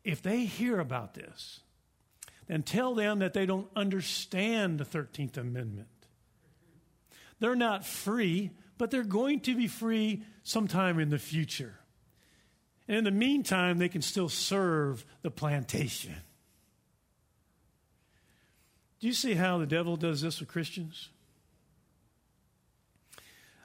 [0.04, 1.60] If they hear about this,
[2.48, 5.88] then tell them that they don't understand the 13th Amendment.
[7.40, 11.76] They're not free, but they're going to be free sometime in the future.
[12.88, 16.16] And in the meantime, they can still serve the plantation.
[19.00, 21.10] Do you see how the devil does this with Christians?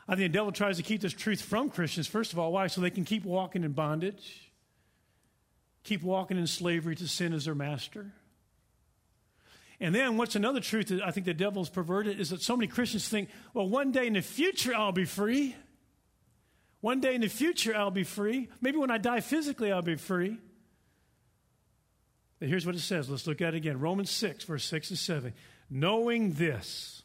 [0.06, 2.52] I think the devil tries to keep this truth from Christians, first of all.
[2.52, 2.66] Why?
[2.66, 4.52] So they can keep walking in bondage,
[5.82, 8.12] keep walking in slavery to sin as their master.
[9.80, 12.68] And then, what's another truth that I think the devil's perverted is that so many
[12.68, 15.56] Christians think, well, one day in the future I'll be free.
[16.80, 18.50] One day in the future, I'll be free.
[18.60, 20.36] Maybe when I die physically, I'll be free.
[22.38, 23.08] But here's what it says.
[23.08, 23.80] Let's look at it again.
[23.80, 25.32] Romans 6, verse 6 and 7.
[25.70, 27.02] Knowing this,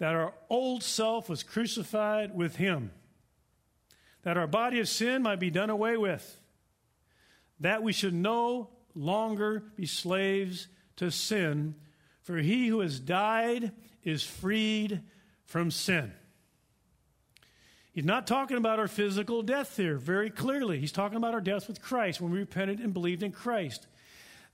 [0.00, 2.90] that our old self was crucified with him,
[4.22, 6.40] that our body of sin might be done away with,
[7.60, 11.74] that we should no longer be slaves to sin,
[12.22, 15.02] for he who has died is freed
[15.44, 16.14] from sin.
[17.92, 20.78] He's not talking about our physical death here very clearly.
[20.78, 23.86] He's talking about our death with Christ when we repented and believed in Christ.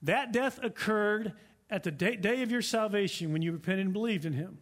[0.03, 1.35] That death occurred
[1.71, 4.59] at the day, of your salvation when you repented and believed in him.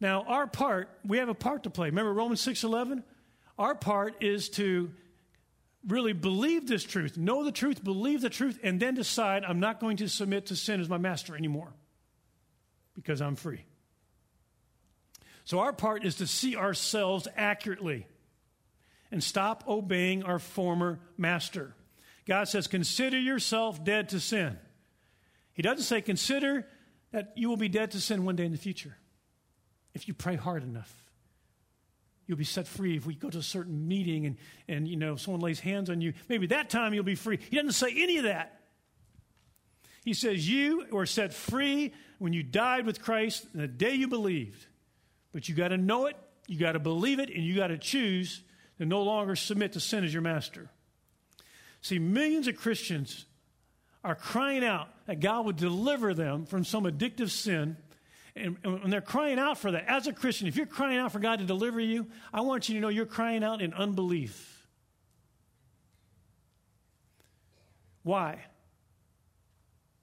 [0.00, 1.88] Now, our part, we have a part to play.
[1.88, 3.02] Remember Romans 6:11?
[3.58, 4.92] Our part is to
[5.86, 9.80] really believe this truth, know the truth, believe the truth, and then decide I'm not
[9.80, 11.72] going to submit to sin as my master anymore
[12.94, 13.64] because I'm free.
[15.44, 18.06] So our part is to see ourselves accurately
[19.10, 21.74] and stop obeying our former master.
[22.26, 24.58] God says, Consider yourself dead to sin.
[25.54, 26.66] He doesn't say, Consider
[27.12, 28.96] that you will be dead to sin one day in the future
[29.94, 30.92] if you pray hard enough.
[32.26, 34.36] You'll be set free if we go to a certain meeting and,
[34.68, 36.12] and you know someone lays hands on you.
[36.28, 37.38] Maybe that time you'll be free.
[37.50, 38.60] He doesn't say any of that.
[40.04, 44.66] He says you were set free when you died with Christ the day you believed.
[45.32, 47.78] But you got to know it, you got to believe it, and you got to
[47.78, 48.42] choose
[48.78, 50.70] to no longer submit to sin as your master.
[51.80, 53.26] See, millions of Christians
[54.04, 57.76] are crying out that God would deliver them from some addictive sin.
[58.38, 59.84] And, and they're crying out for that.
[59.86, 62.74] As a Christian, if you're crying out for God to deliver you, I want you
[62.76, 64.66] to know you're crying out in unbelief.
[68.02, 68.44] Why?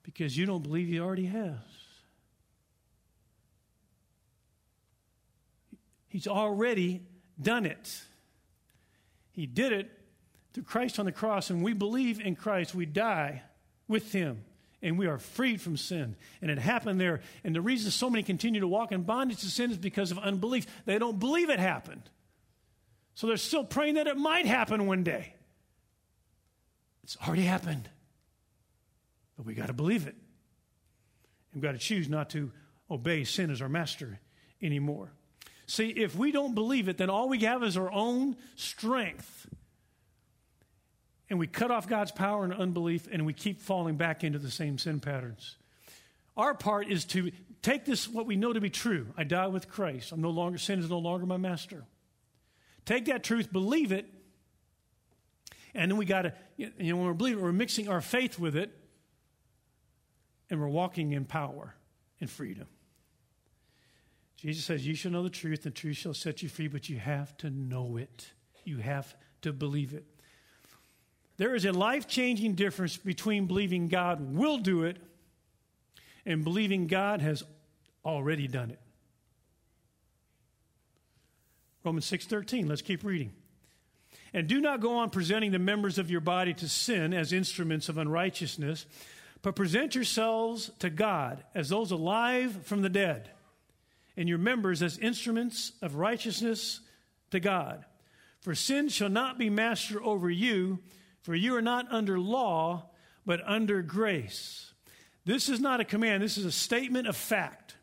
[0.04, 1.58] Because you don't believe He already has.
[6.08, 7.02] He's already
[7.42, 8.02] done it.
[9.32, 9.92] He did it
[10.54, 12.74] through Christ on the cross, and we believe in Christ.
[12.74, 13.42] We die
[13.88, 14.46] with Him,
[14.86, 16.16] and we are freed from sin.
[16.44, 17.22] And it happened there.
[17.44, 20.20] And the reason so many continue to walk in bondage to sin is because of
[20.20, 20.68] unbelief.
[20.86, 22.04] They don't believe it happened.
[23.16, 25.34] So they're still praying that it might happen one day.
[27.04, 27.90] It's already happened.
[29.36, 30.16] But we got to believe it.
[31.52, 32.52] And we've got to choose not to
[32.92, 34.20] obey sin as our master
[34.62, 35.12] anymore.
[35.66, 39.48] See, if we don't believe it, then all we have is our own strength.
[41.30, 44.52] And we cut off God's power and unbelief, and we keep falling back into the
[44.52, 45.58] same sin patterns.
[46.38, 49.08] Our part is to take this, what we know to be true.
[49.18, 50.12] I die with Christ.
[50.12, 51.86] I'm no longer, sin is no longer my master.
[52.86, 54.08] Take that truth, believe it,
[55.76, 58.56] and then we got to, you know, when we're believing, we're mixing our faith with
[58.56, 58.72] it,
[60.50, 61.76] and we're walking in power
[62.22, 62.68] and freedom.
[64.38, 66.88] Jesus says, You shall know the truth, and the truth shall set you free, but
[66.88, 68.32] you have to know it.
[68.64, 70.06] You have to believe it.
[71.38, 74.98] There is a life changing difference between believing God will do it
[76.26, 77.44] and believing God has
[78.04, 78.80] already done it.
[81.84, 83.34] Romans 6:13, let's keep reading.
[84.34, 87.90] And do not go on presenting the members of your body to sin as instruments
[87.90, 88.86] of unrighteousness,
[89.42, 93.30] but present yourselves to God as those alive from the dead,
[94.18, 96.82] and your members as instruments of righteousness
[97.32, 97.86] to God.
[98.42, 100.80] For sin shall not be master over you,
[101.26, 102.86] for you are not under law,
[103.26, 104.72] but under grace.
[105.26, 107.76] This is not a command, this is a statement of fact.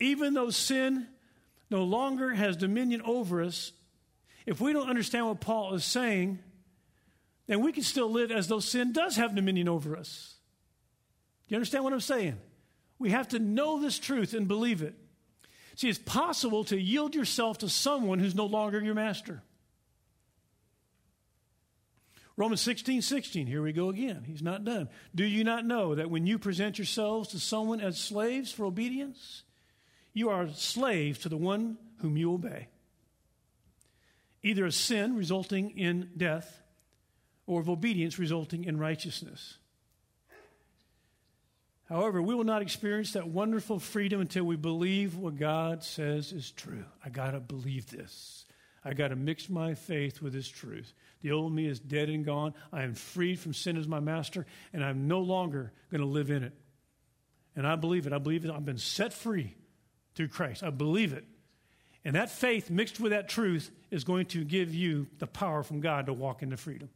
[0.00, 1.06] Even though sin
[1.70, 3.70] no longer has dominion over us,
[4.46, 6.40] if we don't understand what Paul is saying,
[7.46, 10.34] then we can still live as though sin does have dominion over us.
[11.46, 12.36] Do you understand what I'm saying?
[12.98, 14.96] We have to know this truth and believe it.
[15.76, 19.44] See, it's possible to yield yourself to someone who's no longer your master.
[22.42, 24.24] Romans 16, 16, here we go again.
[24.26, 24.88] He's not done.
[25.14, 29.44] Do you not know that when you present yourselves to someone as slaves for obedience,
[30.12, 32.66] you are slaves to the one whom you obey?
[34.42, 36.64] Either of sin resulting in death
[37.46, 39.58] or of obedience resulting in righteousness.
[41.88, 46.50] However, we will not experience that wonderful freedom until we believe what God says is
[46.50, 46.86] true.
[47.04, 48.41] I got to believe this.
[48.84, 50.92] I got to mix my faith with His truth.
[51.20, 52.54] The old me is dead and gone.
[52.72, 56.30] I am freed from sin as my master, and I'm no longer going to live
[56.30, 56.52] in it.
[57.54, 58.12] And I believe it.
[58.12, 58.50] I believe it.
[58.50, 59.54] I've been set free
[60.14, 60.62] through Christ.
[60.62, 61.24] I believe it.
[62.04, 65.80] And that faith mixed with that truth is going to give you the power from
[65.80, 66.88] God to walk into freedom.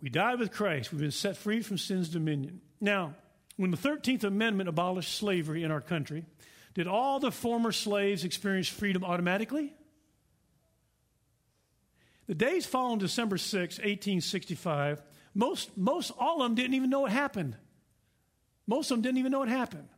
[0.00, 0.92] We died with Christ.
[0.92, 2.62] We've been set free from sin's dominion.
[2.80, 3.14] Now,
[3.56, 6.24] when the 13th Amendment abolished slavery in our country,
[6.74, 9.74] did all the former slaves experience freedom automatically?
[12.26, 15.02] The days following December 6, 1865,
[15.34, 17.56] most, most all of them didn't even know it happened.
[18.66, 19.88] Most of them didn't even know it happened.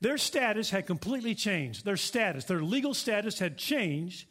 [0.00, 1.84] Their status had completely changed.
[1.84, 4.26] Their status, their legal status had changed,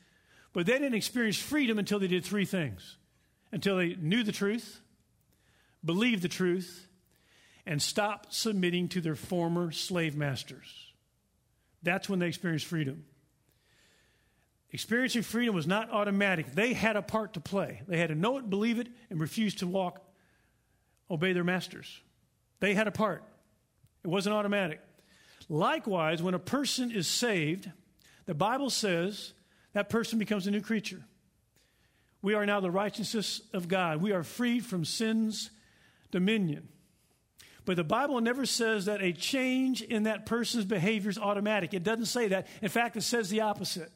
[0.54, 2.98] but they didn't experience freedom until they did three things
[3.52, 4.82] until they knew the truth,
[5.84, 6.85] believed the truth,
[7.66, 10.92] and stop submitting to their former slave masters.
[11.84, 13.06] That's when they experienced freedom.
[14.72, 16.54] Experiencing freedom was not automatic.
[16.54, 17.82] They had a part to play.
[17.88, 20.02] They had to know it, believe it, and refuse to walk,
[21.10, 22.02] obey their masters.
[22.60, 23.24] They had a part.
[24.04, 24.82] It wasn't automatic.
[25.48, 27.72] Likewise, when a person is saved,
[28.26, 29.34] the Bible says
[29.74, 31.04] that person becomes a new creature.
[32.22, 34.02] We are now the righteousness of God.
[34.02, 35.52] We are freed from sin's
[36.12, 36.68] dominion.
[37.66, 41.74] But the Bible never says that a change in that person's behavior is automatic.
[41.74, 42.48] It doesn't say that.
[42.62, 43.92] In fact, it says the opposite.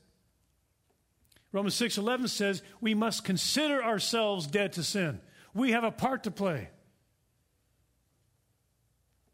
[1.51, 5.21] Romans 6:11 says we must consider ourselves dead to sin.
[5.53, 6.69] We have a part to play.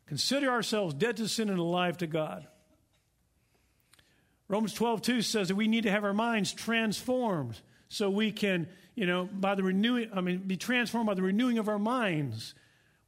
[0.05, 2.47] Consider ourselves dead to sin and alive to God.
[4.47, 9.05] Romans 12:2 says that we need to have our minds transformed so we can, you
[9.05, 12.53] know, by the renewing, I mean, be transformed by the renewing of our minds.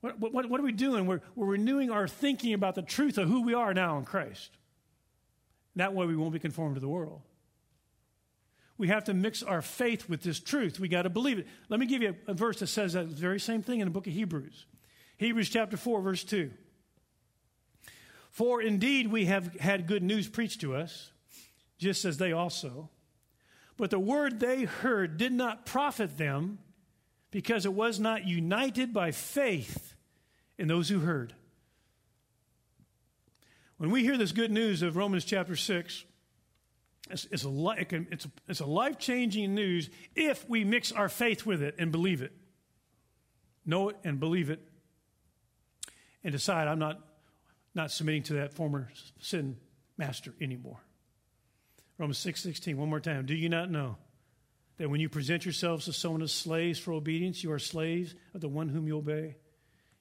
[0.02, 1.06] What, what, what are we doing?
[1.06, 4.52] We're, we're renewing our thinking about the truth of who we are now in Christ.
[5.76, 7.22] That way we won't be conformed to the world
[8.78, 10.80] we have to mix our faith with this truth.
[10.80, 11.48] We got to believe it.
[11.70, 13.92] Let me give you a, a verse that says that very same thing in the
[13.92, 14.66] book of Hebrews.
[15.18, 16.52] Hebrews chapter 4, verse 2.
[18.30, 21.12] For indeed we have had good news preached to us,
[21.80, 22.90] just as they also.
[23.78, 26.60] But the word they heard did not profit them
[27.32, 29.94] because it was not united by faith
[30.58, 31.34] in those who heard.
[33.78, 36.06] When we hear this good news of Romans chapter 6,
[37.10, 37.76] it's, it's a,
[38.12, 41.92] it's a, it's a life changing news if we mix our faith with it and
[41.92, 42.34] believe it.
[43.66, 44.62] Know it and believe it
[46.24, 47.00] and decide I'm not,
[47.76, 49.58] not submitting to that former sin
[49.98, 50.80] master anymore.
[51.98, 53.26] Romans 6 16, one more time.
[53.26, 53.98] Do you not know
[54.78, 58.42] that when you present yourselves to someone as slaves for obedience, you are slaves of
[58.42, 59.36] the one whom you obey,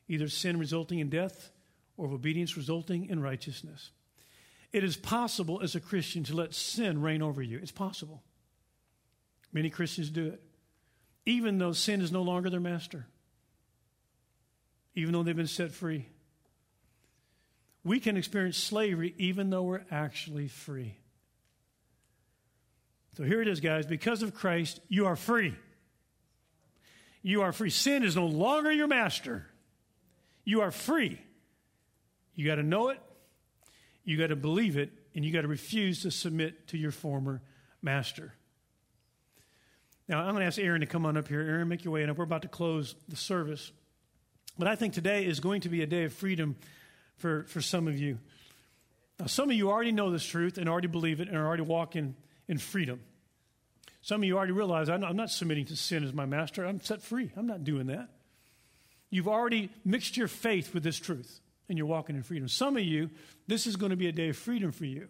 [0.09, 1.51] either sin resulting in death
[1.97, 3.91] or of obedience resulting in righteousness?
[4.73, 7.59] It is possible as a Christian to let sin reign over you.
[7.63, 8.23] It's possible.
[9.53, 10.43] Many Christians do it,
[11.25, 13.07] even though sin is no longer their master.
[14.97, 16.07] even though they've been set free.
[17.85, 20.97] We can experience slavery even though we're actually free.
[23.17, 23.87] So here it is, guys.
[23.87, 25.55] Because of Christ, you are free.
[27.23, 27.71] You are free.
[27.71, 29.47] Sin is no longer your master.
[30.45, 31.19] You are free.
[32.35, 33.01] You got to know it,
[34.05, 37.41] you got to believe it, and you got to refuse to submit to your former
[37.81, 38.35] master.
[40.07, 41.41] Now, I'm going to ask Aaron to come on up here.
[41.41, 42.19] Aaron, make your way up.
[42.19, 43.73] We're about to close the service.
[44.59, 46.57] But I think today is going to be a day of freedom
[47.17, 48.19] for, for some of you.
[49.19, 51.63] Now, some of you already know this truth and already believe it and are already
[51.63, 52.15] walking
[52.49, 53.01] in freedom.
[54.03, 56.65] Some of you already realize I'm not, I'm not submitting to sin as my master.
[56.65, 57.33] I'm set free.
[57.37, 58.09] I'm not doing that.
[59.11, 62.49] You've already mixed your faith with this truth and you're walking in freedom.
[62.49, 63.11] Some of you,
[63.47, 65.09] this is going to be a day of freedom for you.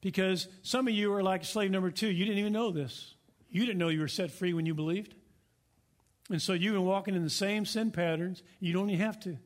[0.00, 2.08] Because some of you are like slave number two.
[2.08, 3.14] You didn't even know this.
[3.48, 5.14] You didn't know you were set free when you believed.
[6.30, 8.42] And so you've been walking in the same sin patterns.
[8.60, 9.38] You don't even have to.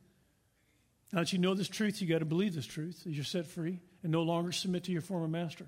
[1.12, 3.46] Now that you know this truth, you got to believe this truth that you're set
[3.46, 5.66] free and no longer submit to your former master.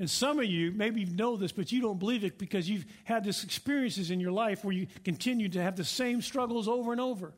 [0.00, 2.86] And some of you, maybe you know this, but you don't believe it because you've
[3.04, 6.90] had these experiences in your life where you continue to have the same struggles over
[6.90, 7.34] and over.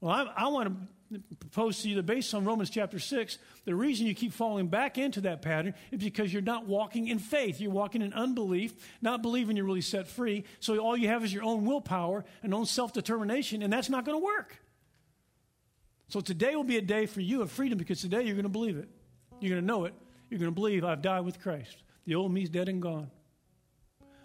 [0.00, 0.76] Well, I, I want
[1.12, 4.66] to propose to you that based on Romans chapter 6, the reason you keep falling
[4.66, 7.60] back into that pattern is because you're not walking in faith.
[7.60, 10.42] You're walking in unbelief, not believing you're really set free.
[10.58, 14.04] So all you have is your own willpower and own self determination, and that's not
[14.04, 14.58] going to work.
[16.08, 18.48] So today will be a day for you of freedom because today you're going to
[18.48, 18.88] believe it.
[19.38, 19.94] You're going to know it.
[20.30, 21.82] You're going to believe I've died with Christ.
[22.04, 23.10] The old me's dead and gone.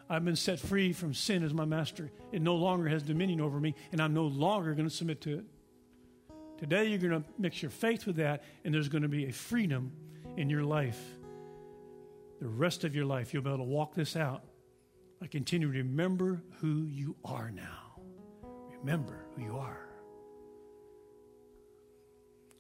[0.10, 2.12] I've been set free from sin as my master.
[2.32, 5.39] It no longer has dominion over me, and I'm no longer going to submit to
[5.39, 5.45] it.
[6.58, 9.32] Today, you're going to mix your faith with that, and there's going to be a
[9.32, 9.91] freedom
[10.38, 10.99] in your life.
[12.41, 14.43] The rest of your life, you'll be able to walk this out.
[15.24, 18.02] I continue to remember who you are now.
[18.80, 19.88] Remember who you are.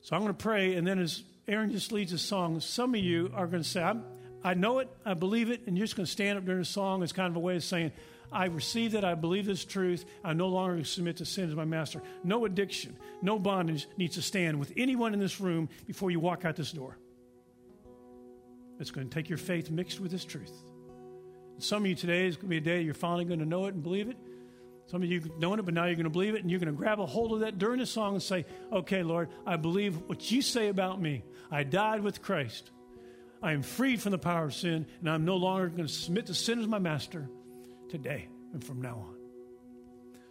[0.01, 3.01] So I'm going to pray, and then as Aaron just leads a song, some of
[3.01, 3.93] you are going to say,
[4.43, 6.65] i know it, I believe it, and you're just going to stand up during a
[6.65, 7.91] song as kind of a way of saying,
[8.31, 9.03] I receive that.
[9.03, 10.05] I believe this truth.
[10.23, 12.01] I no longer submit to sin as my master.
[12.23, 16.45] No addiction, no bondage needs to stand with anyone in this room before you walk
[16.45, 16.97] out this door.
[18.79, 20.53] It's going to take your faith mixed with this truth.
[21.57, 23.65] Some of you today is going to be a day you're finally going to know
[23.65, 24.17] it and believe it.
[24.91, 26.73] Some of you know it, but now you're going to believe it, and you're going
[26.73, 29.95] to grab a hold of that during the song and say, Okay, Lord, I believe
[30.07, 31.23] what you say about me.
[31.49, 32.71] I died with Christ.
[33.41, 36.25] I am freed from the power of sin, and I'm no longer going to submit
[36.25, 37.29] to sin as my master
[37.87, 39.15] today and from now on.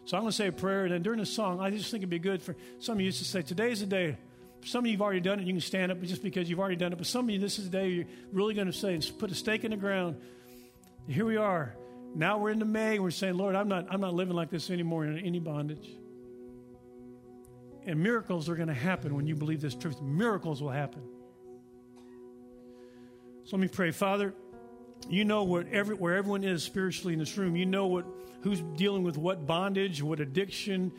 [0.04, 2.02] So I'm going to say a prayer, and then during the song, I just think
[2.02, 4.18] it'd be good for some of you to say, Today's the day.
[4.66, 5.46] Some of you have already done it.
[5.46, 6.96] You can stand up just because you've already done it.
[6.96, 9.30] But some of you, this is the day you're really going to say, and put
[9.30, 10.20] a stake in the ground.
[11.08, 11.74] Here we are.
[12.14, 12.98] Now we're into May.
[12.98, 15.88] We're saying, Lord, I'm not, I'm not living like this anymore in any bondage.
[17.86, 20.00] And miracles are going to happen when you believe this truth.
[20.02, 21.02] Miracles will happen.
[23.44, 23.90] So let me pray.
[23.90, 24.34] Father,
[25.08, 27.56] you know what every, where everyone is spiritually in this room.
[27.56, 28.04] You know what
[28.42, 30.92] who's dealing with what bondage, what addiction,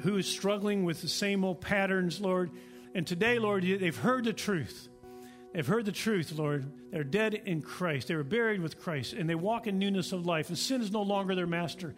[0.00, 2.50] who is struggling with the same old patterns, Lord.
[2.94, 4.88] And today, Lord, they've heard the truth.
[5.54, 6.66] They've heard the truth, Lord.
[6.90, 8.08] They're dead in Christ.
[8.08, 10.48] They were buried with Christ, and they walk in newness of life.
[10.48, 11.94] And sin is no longer their master.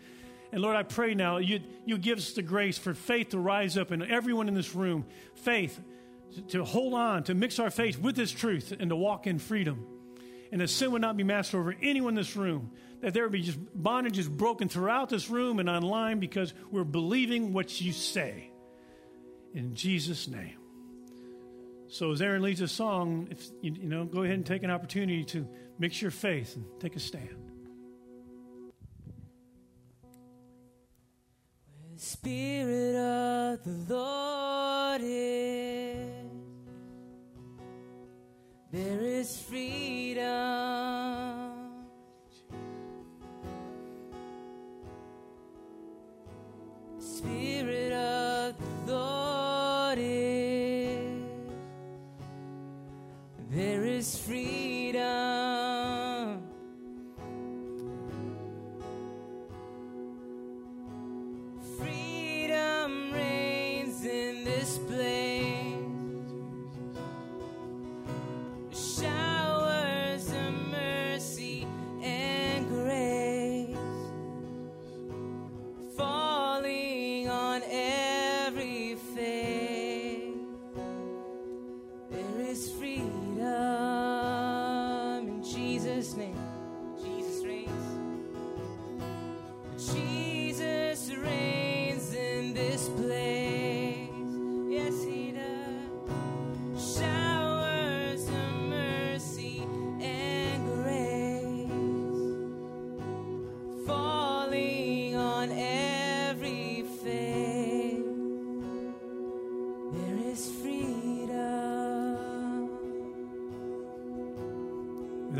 [0.52, 3.76] And Lord, I pray now you you give us the grace for faith to rise
[3.76, 5.07] up in everyone in this room.
[5.34, 5.80] Faith
[6.48, 9.86] to hold on, to mix our faith with this truth, and to walk in freedom
[10.52, 12.70] and that sin would not be master over anyone in this room.
[13.00, 17.52] That there would be just bondages broken throughout this room and online because we're believing
[17.52, 18.50] what you say.
[19.54, 20.57] In Jesus' name.
[21.89, 24.70] So as Aaron leads a song, if you, you know, go ahead and take an
[24.70, 27.28] opportunity to mix your faith and take a stand.
[31.95, 36.26] The Spirit of the Lord is
[38.72, 40.76] there is freedom.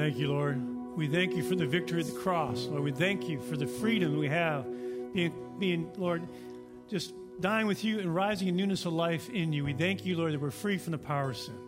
[0.07, 0.97] Thank you, Lord.
[0.97, 2.67] We thank you for the victory of the cross.
[2.67, 4.65] Lord, we thank you for the freedom we have
[5.13, 6.29] being, being Lord,
[6.89, 9.65] just dying with you and rising in newness of life in you.
[9.65, 11.59] We thank you, Lord, that we're free from the power of sin.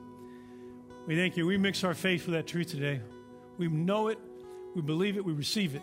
[1.08, 1.48] We thank you.
[1.48, 3.00] We mix our faith with that truth today.
[3.56, 4.20] We know it,
[4.76, 5.82] we believe it, we receive it.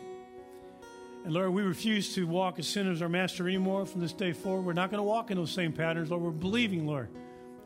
[1.25, 4.65] And Lord, we refuse to walk as sinners our master anymore from this day forward.
[4.65, 6.23] We're not going to walk in those same patterns, Lord.
[6.23, 7.09] We're believing, Lord,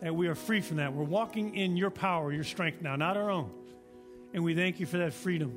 [0.01, 0.91] that we are free from that.
[0.91, 3.51] We're walking in your power, your strength now, not our own.
[4.33, 5.53] And we thank you for that freedom.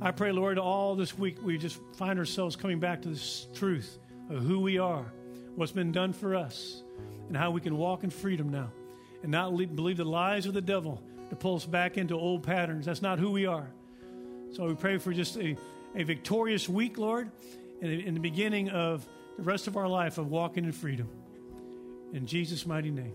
[0.00, 3.98] I pray, Lord, all this week we just find ourselves coming back to this truth
[4.30, 5.12] of who we are,
[5.56, 6.82] what's been done for us,
[7.28, 8.70] and how we can walk in freedom now
[9.22, 12.86] and not believe the lies of the devil to pull us back into old patterns.
[12.86, 13.68] That's not who we are.
[14.52, 15.56] So we pray for just a,
[15.94, 17.30] a victorious week, Lord,
[17.82, 19.06] and in the beginning of
[19.36, 21.08] the rest of our life of walking in freedom.
[22.12, 23.12] In Jesus' mighty name.